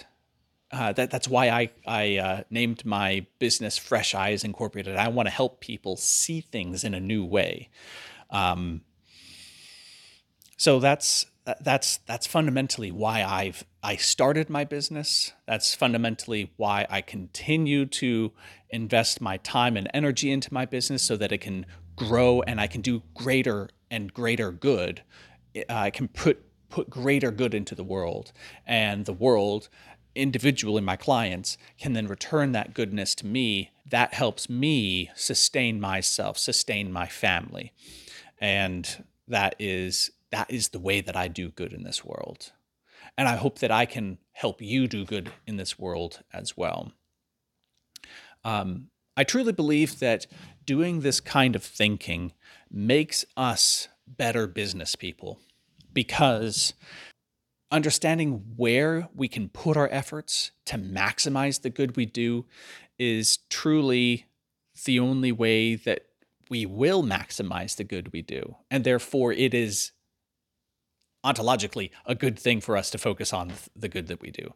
uh, 0.71 0.93
that, 0.93 1.11
that's 1.11 1.27
why 1.27 1.49
I, 1.49 1.71
I 1.87 2.17
uh, 2.19 2.43
named 2.51 2.85
my 2.85 3.27
business 3.39 3.79
Fresh 3.79 4.15
Eyes 4.15 4.45
Incorporated. 4.45 4.97
I 4.97 5.09
want 5.09 5.27
to 5.27 5.35
help 5.35 5.61
people 5.61 5.97
see 5.97 6.41
things 6.41 6.85
in 6.85 6.95
a 6.95 7.01
new 7.01 7.25
way. 7.25 7.71
Um, 8.31 8.83
so 10.57 10.79
that's 10.79 11.27
that's 11.61 11.99
that's 11.99 12.27
fundamentally 12.27 12.91
why 12.91 13.23
I've 13.23 13.65
I 13.83 13.97
started 13.97 14.51
my 14.51 14.65
business. 14.65 15.33
That's 15.47 15.75
fundamentally 15.75 16.53
why 16.57 16.87
I 16.91 17.01
continue 17.01 17.87
to 17.87 18.33
invest 18.69 19.21
my 19.21 19.39
time 19.39 19.77
and 19.77 19.89
energy 19.95 20.31
into 20.31 20.53
my 20.53 20.67
business 20.67 21.03
so 21.03 21.17
that 21.17 21.33
it 21.33 21.39
can 21.39 21.67
grow 21.97 22.43
and 22.43 22.61
I 22.61 22.67
can 22.67 22.83
do 22.83 23.03
greater 23.15 23.69
and 23.91 24.13
greater 24.13 24.53
good. 24.53 25.03
I 25.69 25.91
can 25.91 26.09
put 26.09 26.45
put 26.69 26.89
greater 26.89 27.31
good 27.31 27.55
into 27.55 27.75
the 27.75 27.85
world 27.85 28.33
and 28.67 29.05
the 29.05 29.13
world 29.13 29.69
individually 30.15 30.81
my 30.81 30.97
clients 30.97 31.57
can 31.79 31.93
then 31.93 32.07
return 32.07 32.53
that 32.53 32.75
goodness 32.75 33.15
to 33.15 33.27
me 33.27 33.71
that 33.89 34.15
helps 34.15 34.49
me 34.49 35.11
sustain 35.15 35.81
myself 35.81 36.39
sustain 36.39 36.93
my 36.93 37.07
family 37.07 37.73
and 38.41 39.05
that 39.27 39.55
is 39.59 40.11
that 40.31 40.51
is 40.51 40.69
the 40.69 40.79
way 40.79 41.01
that 41.01 41.17
I 41.17 41.29
do 41.29 41.51
good 41.51 41.73
in 41.73 41.83
this 41.83 42.05
world. 42.05 42.53
And 43.19 43.29
I 43.29 43.37
hope 43.37 43.59
that 43.59 43.71
I 43.71 43.87
can 43.87 44.19
help 44.33 44.63
you 44.63 44.87
do 44.87 45.05
good 45.05 45.31
in 45.47 45.57
this 45.57 45.79
world 45.79 46.23
as 46.33 46.57
well. 46.57 46.93
Um, 48.45 48.89
I 49.17 49.25
truly 49.25 49.53
believe 49.53 49.99
that 49.99 50.27
doing 50.65 51.01
this 51.01 51.21
kind 51.21 51.57
of 51.57 51.63
thinking 51.63 52.33
makes 52.71 53.25
us 53.37 53.89
better 54.07 54.47
business 54.47 54.95
people 54.95 55.41
because 55.93 56.75
understanding 57.71 58.55
where 58.57 59.09
we 59.15 59.29
can 59.29 59.49
put 59.49 59.77
our 59.77 59.89
efforts 59.93 60.53
to 60.67 60.77
maximize 60.77 61.61
the 61.61 61.71
good 61.71 61.97
we 61.97 62.07
do 62.07 62.47
is 62.99 63.39
truly 63.49 64.27
the 64.85 64.99
only 64.99 65.33
way 65.33 65.75
that 65.75 66.07
we 66.49 66.67
will 66.67 67.03
maximize 67.03 67.77
the 67.77 67.85
good 67.85 68.13
we 68.13 68.23
do. 68.23 68.57
And 68.71 68.85
therefore, 68.85 69.33
it 69.33 69.55
is 69.55 69.93
ontologically 71.25 71.91
a 72.07 72.15
good 72.15 72.39
thing 72.39 72.61
for 72.61 72.77
us 72.77 72.91
to 72.91 72.99
focus 72.99 73.33
on 73.33 73.53
the 73.77 73.89
good 73.89 74.07
that 74.09 74.21
we 74.21 74.31
do. 74.31 74.55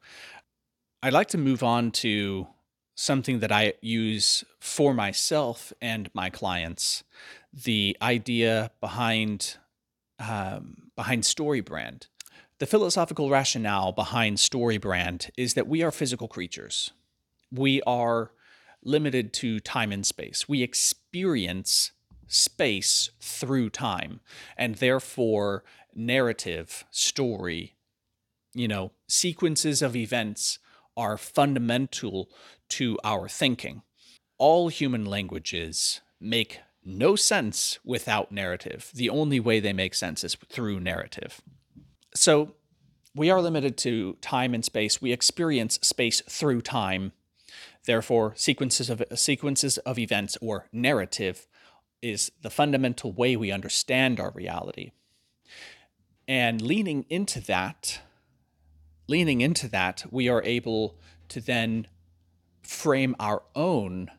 I'd 1.03 1.13
like 1.13 1.29
to 1.29 1.39
move 1.39 1.63
on 1.63 1.91
to 1.93 2.47
something 2.95 3.41
that 3.41 3.53
I 3.53 3.75
use 3.81 4.45
for 4.61 4.95
myself 4.95 5.73
and 5.83 6.09
my 6.15 6.31
clients 6.31 7.05
the 7.53 7.97
idea 8.01 8.71
behind 8.81 9.57
um, 10.19 10.91
behind 10.97 11.25
story 11.25 11.61
brand. 11.61 12.07
The 12.59 12.67
philosophical 12.67 13.31
rationale 13.31 13.93
behind 13.93 14.39
story 14.39 14.79
brand 14.79 15.31
is 15.37 15.55
that 15.55 15.67
we 15.67 15.83
are 15.83 15.91
physical 15.91 16.29
creatures. 16.29 16.93
We 17.51 17.83
are 17.83 18.31
limited 18.85 19.33
to 19.35 19.59
time 19.61 19.91
and 19.91 20.07
space. 20.07 20.49
We 20.49 20.63
experience 20.63 21.93
space 22.29 23.11
through 23.21 23.71
time. 23.71 24.21
And 24.57 24.77
therefore, 24.77 25.65
narrative, 25.97 26.85
story, 26.91 27.75
you 28.55 28.69
know, 28.69 28.93
sequences 29.09 29.83
of 29.83 29.97
events 29.97 30.59
are 30.97 31.17
fundamental 31.17 32.31
to 32.69 32.99
our 33.05 33.29
thinking. 33.29 33.83
All 34.39 34.69
human 34.69 35.05
languages 35.05 36.01
make 36.21 36.61
no 36.85 37.17
sense 37.17 37.79
without 37.85 38.31
narrative. 38.31 38.91
The 38.95 39.11
only 39.11 39.41
way 39.41 39.61
they 39.61 39.73
make 39.73 39.95
sense 39.95 40.23
is 40.23 40.37
through 40.49 40.81
narrative. 40.81 41.41
So 42.15 42.55
we 43.15 43.31
are 43.31 43.41
limited 43.41 43.77
to 43.79 44.15
time 44.21 44.55
and 44.55 44.65
space. 44.65 45.01
We 45.01 45.13
experience 45.13 45.79
space 45.83 46.21
through 46.29 46.63
time. 46.63 47.13
Therefore, 47.87 48.33
sequences 48.37 48.91
of 48.91 49.03
sequences 49.15 49.79
of 49.79 49.99
events 49.99 50.37
or 50.41 50.67
narrative 50.73 51.47
is 52.03 52.31
the 52.43 52.51
fundamental 52.51 53.13
way 53.13 53.37
we 53.37 53.51
understand 53.51 54.21
our 54.21 54.31
reality. 54.31 54.91
And 56.27 56.63
leaning 56.63 57.05
into 57.09 57.41
that, 57.43 58.01
leaning 59.07 59.41
into 59.41 59.69
that, 59.69 60.05
we 60.11 60.29
are 60.29 60.43
able 60.43 60.97
to 61.29 61.41
then 61.41 61.87
frame 62.63 63.15
our 63.21 63.43
own 63.55 64.11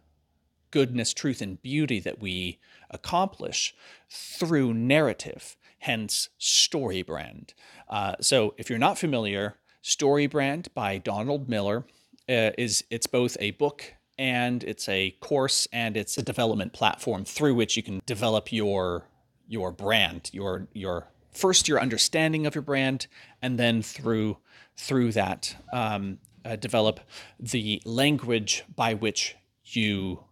goodness, 0.71 1.13
truth, 1.13 1.41
and 1.41 1.61
beauty 1.61 1.99
that 1.99 2.19
we 2.19 2.59
accomplish 2.89 3.73
through 4.09 4.73
narrative, 4.73 5.55
hence 5.79 6.29
story 6.37 7.01
brand. 7.01 7.53
Uh, 7.87 8.15
so 8.21 8.53
if 8.57 8.69
you're 8.69 8.79
not 8.79 8.97
familiar, 8.97 9.55
Story 9.81 10.25
Brand 10.25 10.69
by 10.73 10.97
Donald 10.97 11.47
Miller 11.47 11.85
uh, 12.27 12.49
is 12.57 12.83
it's 12.89 13.05
both 13.05 13.37
a 13.39 13.51
book 13.51 13.93
and 14.17 14.63
it's 14.63 14.89
a 14.89 15.11
course 15.19 15.67
and 15.71 15.95
it's 15.95 16.17
a 16.17 16.23
development 16.23 16.73
platform 16.73 17.23
through 17.23 17.53
which 17.53 17.77
you 17.77 17.83
can 17.83 18.01
develop 18.07 18.51
your 18.51 19.07
your 19.47 19.71
brand, 19.71 20.31
your 20.33 20.67
your 20.73 21.07
first 21.35 21.67
your 21.67 21.79
understanding 21.79 22.45
of 22.45 22.55
your 22.55 22.61
brand, 22.61 23.07
and 23.41 23.59
then 23.59 23.81
through 23.81 24.37
through 24.77 25.11
that 25.13 25.55
um, 25.71 26.17
uh, 26.43 26.55
develop 26.55 26.99
the 27.39 27.81
language 27.85 28.63
by 28.75 28.93
which 28.93 29.35
you 29.63 30.23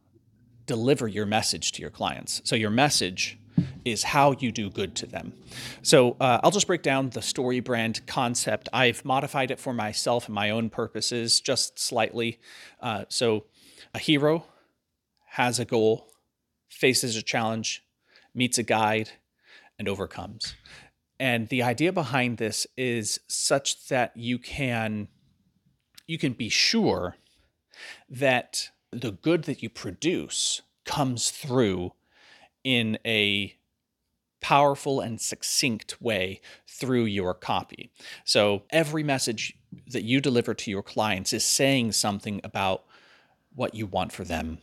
deliver 0.65 1.07
your 1.07 1.25
message 1.25 1.71
to 1.73 1.81
your 1.81 1.89
clients. 1.89 2.41
So 2.43 2.55
your 2.55 2.69
message 2.69 3.37
is 3.85 4.03
how 4.03 4.33
you 4.39 4.51
do 4.51 4.69
good 4.69 4.95
to 4.95 5.05
them. 5.05 5.33
So 5.81 6.15
uh, 6.19 6.39
I'll 6.43 6.51
just 6.51 6.67
break 6.67 6.81
down 6.81 7.09
the 7.09 7.21
story 7.21 7.59
brand 7.59 8.05
concept. 8.07 8.69
I've 8.73 9.03
modified 9.05 9.51
it 9.51 9.59
for 9.59 9.73
myself 9.73 10.27
and 10.27 10.35
my 10.35 10.49
own 10.49 10.69
purposes 10.69 11.39
just 11.39 11.79
slightly. 11.79 12.39
Uh, 12.79 13.05
so 13.09 13.45
a 13.93 13.99
hero 13.99 14.45
has 15.25 15.59
a 15.59 15.65
goal, 15.65 16.07
faces 16.69 17.15
a 17.15 17.21
challenge, 17.21 17.83
meets 18.33 18.57
a 18.57 18.63
guide, 18.63 19.09
and 19.77 19.89
overcomes. 19.89 20.55
And 21.23 21.47
the 21.47 21.63
idea 21.63 21.93
behind 21.93 22.37
this 22.37 22.67
is 22.75 23.21
such 23.29 23.87
that 23.87 24.11
you 24.17 24.37
can 24.37 25.07
you 26.05 26.17
can 26.17 26.33
be 26.33 26.49
sure 26.49 27.15
that 28.09 28.71
the 28.91 29.11
good 29.11 29.45
that 29.45 29.63
you 29.63 29.69
produce 29.69 30.63
comes 30.83 31.31
through 31.31 31.93
in 32.65 32.97
a 33.05 33.55
powerful 34.41 34.99
and 34.99 35.21
succinct 35.21 36.01
way 36.01 36.41
through 36.67 37.05
your 37.05 37.33
copy. 37.33 37.89
So 38.25 38.63
every 38.69 39.01
message 39.01 39.57
that 39.87 40.03
you 40.03 40.19
deliver 40.19 40.53
to 40.53 40.69
your 40.69 40.83
clients 40.83 41.31
is 41.31 41.45
saying 41.45 41.93
something 41.93 42.41
about 42.43 42.83
what 43.55 43.75
you 43.75 43.85
want 43.85 44.11
for 44.11 44.25
them. 44.25 44.57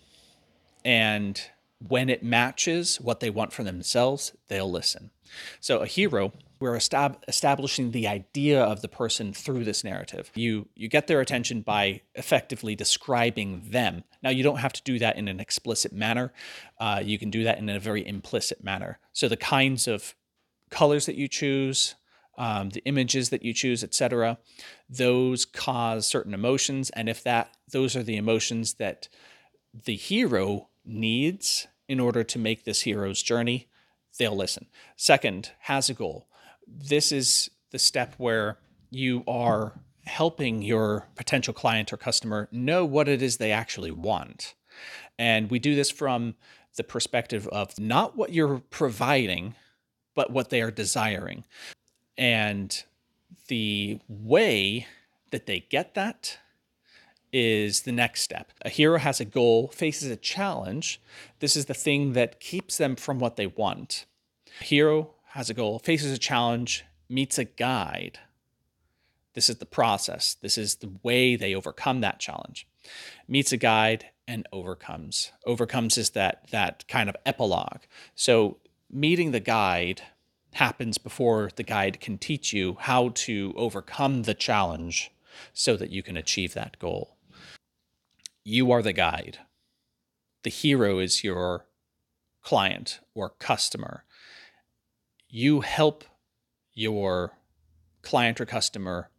And 0.84 1.40
when 1.86 2.08
it 2.08 2.22
matches 2.22 3.00
what 3.00 3.20
they 3.20 3.30
want 3.30 3.52
for 3.52 3.64
themselves, 3.64 4.32
they'll 4.48 4.70
listen. 4.70 5.10
So 5.60 5.78
a 5.78 5.86
hero 5.86 6.32
we're 6.60 6.76
estab- 6.76 7.16
establishing 7.26 7.90
the 7.90 8.06
idea 8.06 8.62
of 8.62 8.82
the 8.82 8.88
person 8.88 9.32
through 9.32 9.64
this 9.64 9.82
narrative. 9.82 10.30
You 10.34 10.68
you 10.76 10.88
get 10.88 11.06
their 11.06 11.20
attention 11.20 11.62
by 11.62 12.02
effectively 12.14 12.76
describing 12.76 13.62
them. 13.70 14.04
Now 14.22 14.30
you 14.30 14.42
don't 14.42 14.58
have 14.58 14.74
to 14.74 14.82
do 14.82 14.98
that 14.98 15.16
in 15.16 15.26
an 15.26 15.40
explicit 15.40 15.92
manner. 15.92 16.32
Uh, 16.78 17.00
you 17.02 17.18
can 17.18 17.30
do 17.30 17.44
that 17.44 17.58
in 17.58 17.68
a 17.68 17.80
very 17.80 18.06
implicit 18.06 18.62
manner. 18.62 18.98
So 19.14 19.26
the 19.26 19.38
kinds 19.38 19.88
of 19.88 20.14
colors 20.70 21.06
that 21.06 21.16
you 21.16 21.28
choose, 21.28 21.94
um, 22.36 22.68
the 22.70 22.84
images 22.84 23.30
that 23.30 23.42
you 23.42 23.54
choose, 23.54 23.82
etc., 23.82 24.38
those 24.88 25.46
cause 25.46 26.06
certain 26.06 26.34
emotions, 26.34 26.90
and 26.90 27.08
if 27.08 27.24
that 27.24 27.56
those 27.72 27.96
are 27.96 28.02
the 28.02 28.18
emotions 28.18 28.74
that 28.74 29.08
the 29.72 29.96
hero 29.96 30.68
needs 30.84 31.66
in 31.88 32.00
order 32.00 32.22
to 32.24 32.38
make 32.38 32.64
this 32.64 32.82
hero's 32.82 33.22
journey, 33.22 33.68
they'll 34.18 34.36
listen. 34.36 34.66
Second, 34.96 35.52
has 35.60 35.90
a 35.90 35.94
goal 35.94 36.26
this 36.70 37.12
is 37.12 37.50
the 37.70 37.78
step 37.78 38.14
where 38.18 38.58
you 38.90 39.24
are 39.26 39.80
helping 40.04 40.62
your 40.62 41.06
potential 41.14 41.54
client 41.54 41.92
or 41.92 41.96
customer 41.96 42.48
know 42.50 42.84
what 42.84 43.08
it 43.08 43.22
is 43.22 43.36
they 43.36 43.52
actually 43.52 43.90
want. 43.90 44.54
And 45.18 45.50
we 45.50 45.58
do 45.58 45.74
this 45.74 45.90
from 45.90 46.34
the 46.76 46.84
perspective 46.84 47.46
of 47.48 47.78
not 47.78 48.16
what 48.16 48.32
you're 48.32 48.62
providing, 48.70 49.54
but 50.14 50.30
what 50.30 50.50
they 50.50 50.62
are 50.62 50.70
desiring. 50.70 51.44
And 52.16 52.82
the 53.48 54.00
way 54.08 54.86
that 55.30 55.46
they 55.46 55.60
get 55.60 55.94
that 55.94 56.38
is 57.32 57.82
the 57.82 57.92
next 57.92 58.22
step. 58.22 58.52
A 58.62 58.68
hero 58.68 58.98
has 58.98 59.20
a 59.20 59.24
goal, 59.24 59.68
faces 59.68 60.10
a 60.10 60.16
challenge. 60.16 61.00
This 61.38 61.56
is 61.56 61.66
the 61.66 61.74
thing 61.74 62.12
that 62.14 62.40
keeps 62.40 62.76
them 62.76 62.96
from 62.96 63.18
what 63.18 63.36
they 63.36 63.46
want. 63.46 64.06
A 64.60 64.64
hero 64.64 65.14
has 65.28 65.48
a 65.48 65.54
goal, 65.54 65.78
faces 65.78 66.12
a 66.12 66.18
challenge, 66.18 66.84
meets 67.08 67.38
a 67.38 67.44
guide. 67.44 68.18
This 69.34 69.48
is 69.48 69.58
the 69.58 69.66
process. 69.66 70.36
This 70.40 70.58
is 70.58 70.76
the 70.76 70.92
way 71.02 71.36
they 71.36 71.54
overcome 71.54 72.00
that 72.00 72.18
challenge. 72.18 72.66
Meets 73.28 73.52
a 73.52 73.56
guide 73.56 74.06
and 74.26 74.46
overcomes. 74.52 75.32
Overcomes 75.46 75.96
is 75.96 76.10
that 76.10 76.48
that 76.50 76.86
kind 76.88 77.08
of 77.08 77.16
epilogue. 77.24 77.82
So 78.14 78.58
meeting 78.90 79.30
the 79.30 79.40
guide 79.40 80.02
happens 80.54 80.98
before 80.98 81.50
the 81.54 81.62
guide 81.62 82.00
can 82.00 82.18
teach 82.18 82.52
you 82.52 82.76
how 82.80 83.10
to 83.10 83.54
overcome 83.56 84.24
the 84.24 84.34
challenge 84.34 85.12
so 85.52 85.76
that 85.76 85.90
you 85.90 86.02
can 86.02 86.16
achieve 86.16 86.54
that 86.54 86.78
goal. 86.78 87.16
You 88.44 88.70
are 88.72 88.82
the 88.82 88.92
guide. 88.92 89.38
The 90.42 90.50
hero 90.50 90.98
is 90.98 91.22
your 91.22 91.66
client 92.42 93.00
or 93.14 93.30
customer 93.30 94.04
you 95.30 95.60
help 95.60 96.04
your 96.74 97.32
client 98.02 98.40
or 98.40 98.46
customer 98.46 99.10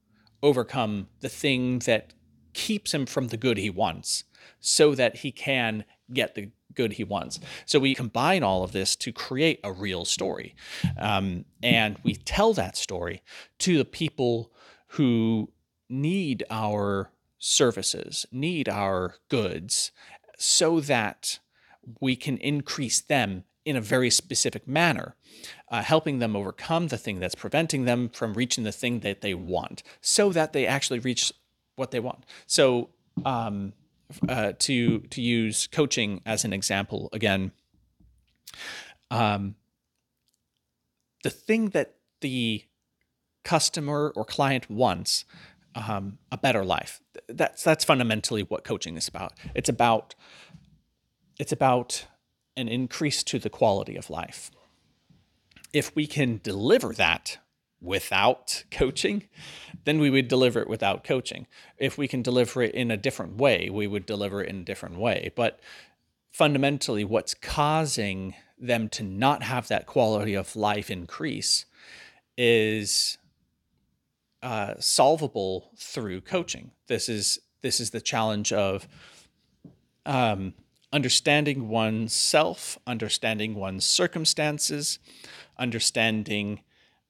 overcome 0.44 1.08
the 1.22 1.30
thing 1.30 1.80
that 1.80 2.14
keeps 2.54 2.94
him 2.94 3.06
from 3.06 3.30
the 3.30 3.38
good 3.38 3.58
he 3.58 3.70
wants 3.70 4.26
so 4.60 4.94
that 4.94 5.18
he 5.18 5.32
can 5.32 5.86
get 6.14 6.36
the 6.36 6.52
good 6.74 6.94
he 6.94 7.04
wants. 7.04 7.40
So 7.66 7.80
we 7.80 7.96
combine 7.96 8.44
all 8.44 8.64
of 8.64 8.72
this 8.72 8.96
to 8.98 9.12
create 9.12 9.60
a 9.64 9.72
real 9.72 10.04
story. 10.04 10.56
Um, 10.98 11.46
and 11.64 11.98
we 12.04 12.16
tell 12.16 12.54
that 12.54 12.76
story 12.76 13.22
to 13.60 13.78
the 13.78 13.86
people 13.86 14.52
who 14.88 15.52
need 15.90 16.44
our 16.50 17.12
services, 17.44 18.26
need 18.32 18.70
our 18.70 19.16
goods, 19.28 19.92
so 20.38 20.80
that 20.80 21.40
we 22.00 22.16
can 22.16 22.38
increase 22.38 23.02
them 23.02 23.44
in 23.66 23.76
a 23.76 23.82
very 23.82 24.10
specific 24.10 24.68
manner, 24.68 25.16
uh, 25.70 25.82
helping 25.82 26.20
them 26.20 26.36
overcome 26.36 26.88
the 26.88 26.98
thing 26.98 27.20
that's 27.20 27.36
preventing 27.36 27.86
them 27.86 28.10
from 28.10 28.36
reaching 28.36 28.64
the 28.64 28.72
thing 28.72 29.00
that 29.00 29.22
they 29.22 29.34
want, 29.34 29.82
so 30.00 30.32
that 30.32 30.54
they 30.54 30.68
actually 30.68 31.00
reach 31.00 31.34
what 31.76 31.92
they 31.92 32.00
want. 32.00 32.26
So, 32.46 32.90
um, 33.26 33.74
uh, 34.30 34.54
to 34.60 35.00
to 35.00 35.22
use 35.22 35.68
coaching 35.68 36.22
as 36.26 36.46
an 36.46 36.54
example 36.54 37.10
again, 37.12 37.52
um, 39.10 39.56
the 41.24 41.30
thing 41.30 41.70
that 41.70 41.96
the 42.20 42.66
customer 43.44 44.14
or 44.16 44.26
client 44.26 44.70
wants 44.70 45.26
um, 45.76 46.18
a 46.32 46.38
better 46.38 46.64
life. 46.64 47.02
That's 47.28 47.64
that's 47.64 47.84
fundamentally 47.84 48.44
what 48.44 48.64
coaching 48.64 48.98
is 48.98 49.08
about. 49.08 49.34
It's 49.56 49.70
about 49.70 50.16
it's 51.40 51.52
about 51.52 52.06
an 52.58 52.68
increase 52.68 53.24
to 53.24 53.40
the 53.40 53.50
quality 53.50 53.96
of 53.96 54.10
life. 54.10 54.52
If 55.74 55.96
we 55.96 56.06
can 56.06 56.42
deliver 56.44 56.94
that 56.94 57.38
without 57.82 58.64
coaching, 58.70 59.24
then 59.86 60.00
we 60.00 60.10
would 60.10 60.28
deliver 60.28 60.62
it 60.62 60.68
without 60.68 61.04
coaching. 61.04 61.48
If 61.78 61.98
we 61.98 62.08
can 62.08 62.22
deliver 62.22 62.62
it 62.62 62.76
in 62.76 62.92
a 62.92 62.98
different 62.98 63.38
way, 63.38 63.70
we 63.70 63.88
would 63.88 64.06
deliver 64.06 64.44
it 64.44 64.50
in 64.50 64.58
a 64.58 64.66
different 64.66 64.98
way. 64.98 65.32
But 65.36 65.60
fundamentally, 66.30 67.04
what's 67.04 67.34
causing 67.34 68.36
them 68.60 68.90
to 68.90 69.04
not 69.04 69.44
have 69.44 69.68
that 69.70 69.88
quality 69.88 70.36
of 70.36 70.56
life 70.56 70.92
increase 70.92 71.66
is 72.38 73.18
uh, 74.44 74.76
solvable 74.80 75.72
through 75.78 76.22
coaching. 76.22 76.72
This 76.88 77.10
is 77.10 77.40
this 77.62 77.80
is 77.80 77.92
the 77.92 78.02
challenge 78.02 78.52
of 78.52 78.88
um, 80.06 80.56
understanding 80.92 81.70
oneself, 81.70 82.80
understanding 82.88 83.54
one's 83.54 83.86
circumstances, 83.86 84.98
understanding 85.58 86.62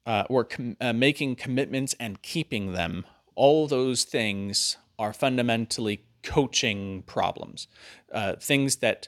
uh, 0.06 0.24
or 0.30 0.44
com- 0.44 0.78
uh, 0.82 0.94
making 0.94 1.36
commitments 1.36 1.96
and 2.00 2.22
keeping 2.22 2.74
them, 2.74 3.06
all 3.36 3.68
those 3.68 4.04
things 4.04 4.78
are 4.98 5.14
fundamentally 5.14 6.04
coaching 6.24 7.04
problems, 7.04 7.68
uh, 8.12 8.36
things 8.36 8.78
that 8.78 9.08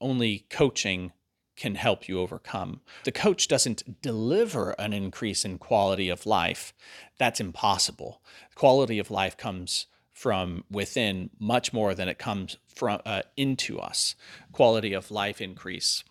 only 0.00 0.46
coaching 0.50 1.12
can 1.58 1.74
help 1.74 2.08
you 2.08 2.20
overcome. 2.20 2.80
The 3.04 3.12
coach 3.12 3.48
doesn't 3.48 4.00
deliver 4.00 4.70
an 4.78 4.92
increase 4.92 5.44
in 5.44 5.58
quality 5.58 6.08
of 6.08 6.24
life. 6.24 6.72
That's 7.18 7.40
impossible. 7.40 8.22
Quality 8.54 8.98
of 8.98 9.10
life 9.10 9.36
comes 9.36 9.86
from 10.12 10.64
within 10.70 11.30
much 11.38 11.72
more 11.72 11.94
than 11.94 12.08
it 12.08 12.18
comes 12.18 12.56
from 12.74 13.00
uh, 13.04 13.22
into 13.36 13.78
us. 13.78 14.14
Quality 14.52 14.92
of 14.92 15.10
life 15.10 15.40
increase. 15.40 16.04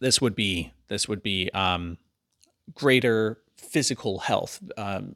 This 0.00 0.20
would 0.20 0.34
be 0.34 0.72
this 0.88 1.08
would 1.08 1.22
be 1.22 1.50
um, 1.52 1.98
greater 2.74 3.38
physical 3.56 4.20
health, 4.20 4.60
um, 4.76 5.14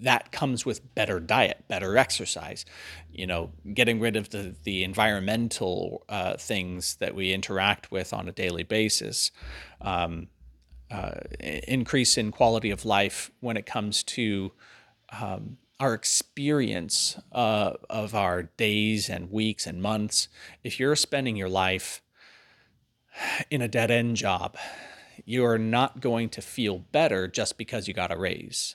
that 0.00 0.32
comes 0.32 0.66
with 0.66 0.94
better 0.94 1.20
diet, 1.20 1.64
better 1.68 1.96
exercise, 1.96 2.64
you 3.12 3.26
know, 3.26 3.52
getting 3.72 4.00
rid 4.00 4.16
of 4.16 4.30
the, 4.30 4.54
the 4.64 4.82
environmental 4.82 6.04
uh, 6.08 6.36
things 6.36 6.96
that 6.96 7.14
we 7.14 7.32
interact 7.32 7.90
with 7.90 8.12
on 8.12 8.28
a 8.28 8.32
daily 8.32 8.64
basis, 8.64 9.30
um, 9.80 10.28
uh, 10.90 11.12
increase 11.40 12.18
in 12.18 12.30
quality 12.32 12.70
of 12.70 12.84
life 12.84 13.30
when 13.40 13.56
it 13.56 13.66
comes 13.66 14.02
to 14.02 14.52
um, 15.20 15.58
our 15.80 15.94
experience 15.94 17.18
uh, 17.32 17.72
of 17.88 18.14
our 18.14 18.44
days 18.44 19.08
and 19.08 19.30
weeks 19.30 19.66
and 19.66 19.80
months. 19.80 20.28
If 20.62 20.78
you're 20.80 20.96
spending 20.96 21.36
your 21.36 21.48
life 21.48 22.02
in 23.50 23.62
a 23.62 23.68
dead 23.68 23.90
end 23.90 24.16
job, 24.16 24.56
you're 25.24 25.58
not 25.58 26.00
going 26.00 26.28
to 26.30 26.42
feel 26.42 26.78
better 26.78 27.28
just 27.28 27.56
because 27.56 27.86
you 27.86 27.94
got 27.94 28.12
a 28.12 28.18
raise 28.18 28.74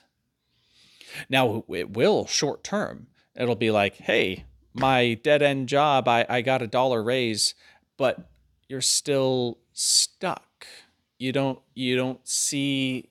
now 1.28 1.64
it 1.68 1.90
will 1.90 2.26
short 2.26 2.64
term. 2.64 3.06
It'll 3.34 3.56
be 3.56 3.70
like, 3.70 3.96
hey, 3.96 4.44
my 4.74 5.14
dead 5.14 5.42
end 5.42 5.68
job, 5.68 6.08
I, 6.08 6.26
I 6.28 6.42
got 6.42 6.62
a 6.62 6.66
dollar 6.66 7.02
raise, 7.02 7.54
but 7.96 8.30
you're 8.68 8.80
still 8.80 9.58
stuck. 9.72 10.66
You 11.18 11.32
don't 11.32 11.58
you 11.74 11.96
don't 11.96 12.26
see 12.26 13.10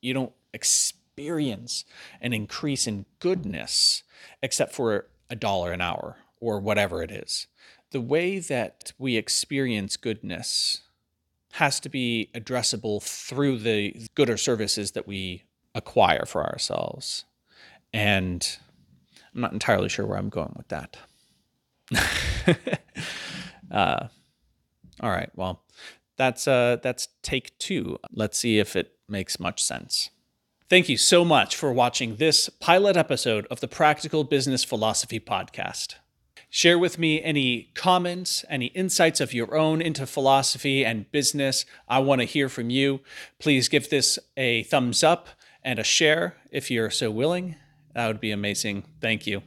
you 0.00 0.14
don't 0.14 0.32
experience 0.54 1.84
an 2.20 2.32
increase 2.32 2.86
in 2.86 3.06
goodness 3.18 4.02
except 4.42 4.74
for 4.74 5.06
a 5.28 5.36
dollar 5.36 5.72
an 5.72 5.80
hour 5.80 6.16
or 6.40 6.60
whatever 6.60 7.02
it 7.02 7.10
is. 7.10 7.46
The 7.90 8.00
way 8.00 8.38
that 8.38 8.92
we 8.98 9.16
experience 9.16 9.96
goodness 9.96 10.82
has 11.52 11.78
to 11.80 11.88
be 11.88 12.30
addressable 12.34 13.02
through 13.02 13.58
the 13.58 14.08
good 14.14 14.30
or 14.30 14.36
services 14.36 14.92
that 14.92 15.06
we 15.06 15.44
acquire 15.74 16.24
for 16.26 16.44
ourselves. 16.44 17.24
And 17.92 18.58
I'm 19.34 19.40
not 19.40 19.52
entirely 19.52 19.88
sure 19.88 20.06
where 20.06 20.18
I'm 20.18 20.28
going 20.28 20.54
with 20.56 20.68
that. 20.68 20.96
uh, 23.70 24.08
all 25.00 25.10
right. 25.10 25.30
Well, 25.34 25.62
that's 26.16 26.46
uh, 26.46 26.76
that's 26.82 27.08
take 27.22 27.56
two. 27.58 27.98
Let's 28.12 28.38
see 28.38 28.58
if 28.58 28.76
it 28.76 28.92
makes 29.08 29.40
much 29.40 29.62
sense. 29.62 30.10
Thank 30.68 30.88
you 30.88 30.96
so 30.96 31.24
much 31.24 31.54
for 31.54 31.72
watching 31.72 32.16
this 32.16 32.48
pilot 32.48 32.96
episode 32.96 33.46
of 33.50 33.60
the 33.60 33.68
Practical 33.68 34.24
Business 34.24 34.64
Philosophy 34.64 35.20
Podcast. 35.20 35.96
Share 36.48 36.78
with 36.78 36.98
me 36.98 37.22
any 37.22 37.70
comments, 37.74 38.44
any 38.48 38.66
insights 38.66 39.20
of 39.20 39.34
your 39.34 39.54
own 39.54 39.82
into 39.82 40.06
philosophy 40.06 40.84
and 40.84 41.10
business. 41.10 41.64
I 41.88 41.98
want 41.98 42.20
to 42.20 42.26
hear 42.26 42.48
from 42.48 42.70
you. 42.70 43.00
Please 43.38 43.68
give 43.68 43.90
this 43.90 44.18
a 44.36 44.62
thumbs 44.64 45.02
up 45.02 45.28
and 45.62 45.78
a 45.78 45.84
share 45.84 46.36
if 46.50 46.70
you're 46.70 46.90
so 46.90 47.10
willing. 47.10 47.56
That 47.94 48.06
would 48.06 48.20
be 48.20 48.30
amazing. 48.30 48.84
Thank 49.00 49.26
you. 49.26 49.42